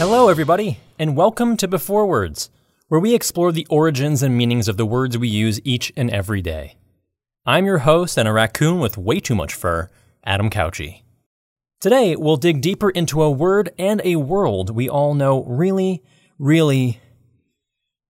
[0.00, 2.48] Hello, everybody, and welcome to Before Words,
[2.88, 6.40] where we explore the origins and meanings of the words we use each and every
[6.40, 6.78] day.
[7.44, 9.90] I'm your host and a raccoon with way too much fur,
[10.24, 11.02] Adam Couchy.
[11.82, 16.02] Today, we'll dig deeper into a word and a world we all know really,
[16.38, 16.98] really,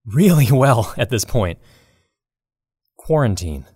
[0.06, 1.58] really well at this point
[2.96, 3.66] quarantine.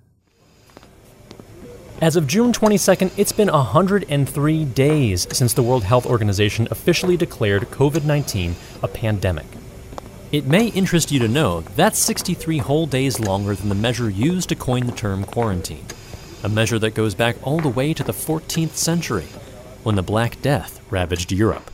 [2.05, 7.63] As of June 22nd, it's been 103 days since the World Health Organization officially declared
[7.71, 9.47] COVID 19 a pandemic.
[10.31, 14.51] It may interest you to know that's 63 whole days longer than the measure used
[14.51, 15.87] to coin the term quarantine,
[16.43, 19.29] a measure that goes back all the way to the 14th century,
[19.83, 21.71] when the Black Death ravaged Europe.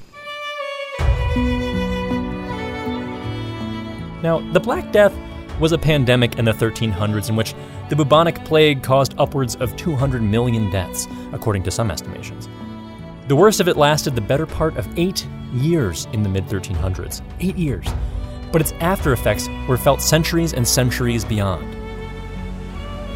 [4.22, 5.12] Now, the Black Death
[5.60, 7.54] was a pandemic in the 1300s in which
[7.90, 12.48] the bubonic plague caused upwards of 200 million deaths, according to some estimations.
[13.28, 17.22] The worst of it lasted the better part of eight years in the mid 1300s.
[17.40, 17.86] Eight years.
[18.50, 21.76] But its after effects were felt centuries and centuries beyond.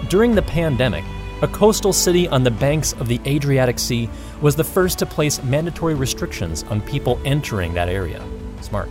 [0.09, 1.05] During the pandemic,
[1.43, 4.09] a coastal city on the banks of the Adriatic Sea
[4.41, 8.25] was the first to place mandatory restrictions on people entering that area.
[8.61, 8.89] Smart.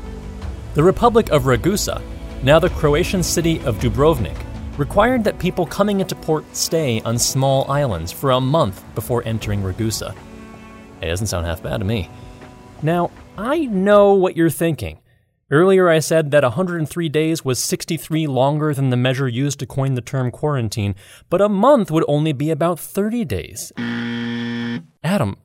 [0.74, 2.02] The Republic of Ragusa
[2.44, 4.38] now, the Croatian city of Dubrovnik
[4.78, 9.64] required that people coming into port stay on small islands for a month before entering
[9.64, 10.14] Ragusa.
[11.02, 12.10] It doesn't sound half bad to me.
[12.82, 15.00] Now, I know what you're thinking.
[15.52, 19.94] Earlier, I said that 103 days was 63 longer than the measure used to coin
[19.94, 20.96] the term quarantine,
[21.30, 23.72] but a month would only be about 30 days.
[25.04, 25.38] Adam,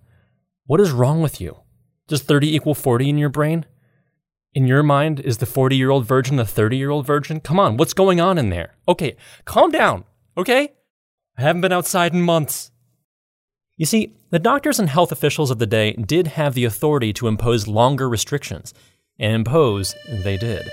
[0.66, 1.58] what is wrong with you?
[2.06, 3.66] Does 30 equal 40 in your brain?
[4.58, 7.38] In your mind, is the 40 year old virgin the 30 year old virgin?
[7.38, 8.74] Come on, what's going on in there?
[8.88, 10.02] Okay, calm down,
[10.36, 10.72] okay?
[11.36, 12.72] I haven't been outside in months.
[13.76, 17.28] You see, the doctors and health officials of the day did have the authority to
[17.28, 18.74] impose longer restrictions,
[19.16, 20.68] and impose they did.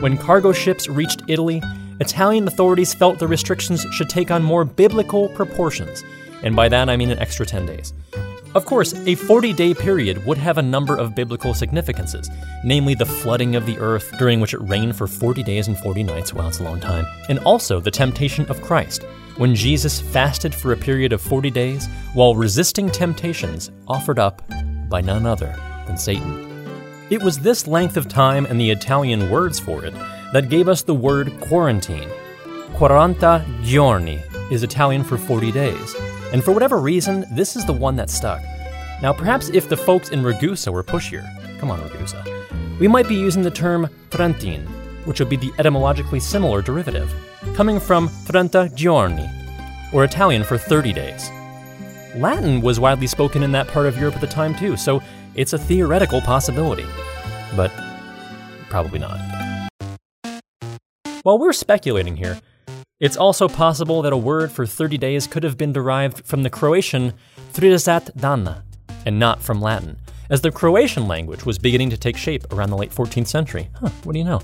[0.00, 1.60] When cargo ships reached Italy,
[2.00, 6.02] Italian authorities felt the restrictions should take on more biblical proportions,
[6.42, 7.92] and by that I mean an extra 10 days.
[8.54, 12.30] Of course, a 40 day period would have a number of biblical significances,
[12.64, 16.02] namely the flooding of the earth, during which it rained for 40 days and 40
[16.02, 19.04] nights, well, it's a long time, and also the temptation of Christ,
[19.36, 24.42] when Jesus fasted for a period of 40 days while resisting temptations offered up
[24.88, 25.54] by none other
[25.86, 26.48] than Satan.
[27.10, 29.94] It was this length of time and the Italian words for it
[30.32, 32.08] that gave us the word quarantine.
[32.74, 35.94] Quaranta giorni is Italian for 40 days,
[36.32, 38.42] and for whatever reason, this is the one that stuck.
[39.00, 41.24] Now, perhaps if the folks in Ragusa were pushier,
[41.58, 44.66] come on, Ragusa, we might be using the term Trentin,
[45.06, 47.14] which would be the etymologically similar derivative,
[47.54, 49.28] coming from Trenta giorni,
[49.92, 51.30] or Italian for 30 days.
[52.16, 55.00] Latin was widely spoken in that part of Europe at the time too, so
[55.34, 56.86] it's a theoretical possibility.
[57.56, 57.72] But
[58.68, 59.18] probably not.
[61.22, 62.40] While we're speculating here,
[63.00, 66.50] it's also possible that a word for 30 days could have been derived from the
[66.50, 67.14] Croatian
[67.52, 68.64] Trideset dana,
[69.06, 69.98] and not from Latin,
[70.30, 73.68] as the Croatian language was beginning to take shape around the late 14th century.
[73.74, 74.40] Huh, what do you know?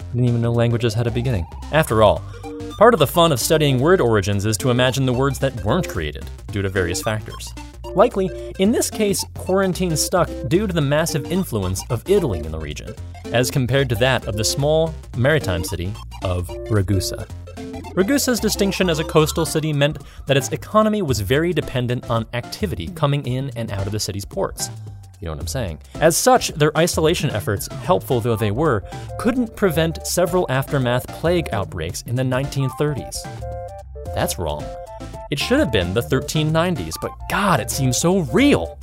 [0.00, 1.46] I didn't even know languages had a beginning.
[1.72, 2.22] After all,
[2.78, 5.88] part of the fun of studying word origins is to imagine the words that weren't
[5.88, 7.54] created due to various factors.
[7.94, 12.58] Likely, in this case, quarantine stuck due to the massive influence of Italy in the
[12.58, 12.94] region,
[13.26, 17.26] as compared to that of the small maritime city of Ragusa.
[17.94, 22.88] Ragusa's distinction as a coastal city meant that its economy was very dependent on activity
[22.88, 24.70] coming in and out of the city's ports.
[25.20, 25.78] You know what I'm saying?
[25.94, 28.84] As such, their isolation efforts, helpful though they were,
[29.18, 33.16] couldn't prevent several aftermath plague outbreaks in the 1930s.
[34.14, 34.64] That's wrong.
[35.30, 38.78] It should have been the 1390s, but God, it seems so real.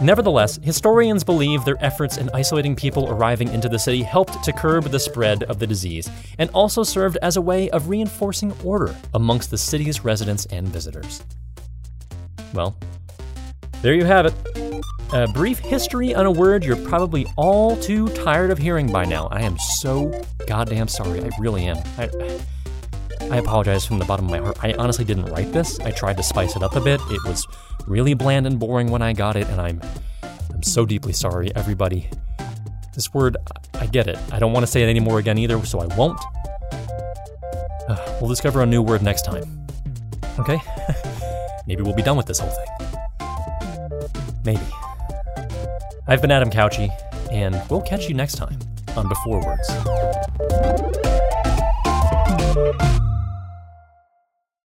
[0.00, 4.84] Nevertheless, historians believe their efforts in isolating people arriving into the city helped to curb
[4.84, 9.50] the spread of the disease and also served as a way of reinforcing order amongst
[9.50, 11.24] the city's residents and visitors.
[12.52, 12.76] Well,
[13.80, 14.34] there you have it.
[15.14, 19.28] A brief history on a word you're probably all too tired of hearing by now.
[19.28, 20.12] I am so
[20.46, 21.22] goddamn sorry.
[21.22, 21.78] I really am.
[21.96, 22.10] I,
[23.30, 24.58] I apologize from the bottom of my heart.
[24.62, 25.80] I honestly didn't write this.
[25.80, 27.00] I tried to spice it up a bit.
[27.10, 27.46] It was
[27.86, 29.80] really bland and boring when I got it, and I'm
[30.56, 32.08] I'm so deeply sorry, everybody.
[32.94, 33.36] This word,
[33.74, 34.16] I get it.
[34.32, 36.18] I don't want to say it anymore again either, so I won't.
[37.88, 39.66] Uh, we'll discover a new word next time.
[40.38, 40.58] Okay?
[41.66, 42.66] Maybe we'll be done with this whole thing.
[44.44, 44.62] Maybe.
[46.06, 46.90] I've been Adam Couchy,
[47.30, 48.58] and we'll catch you next time
[48.96, 49.68] on Before Words.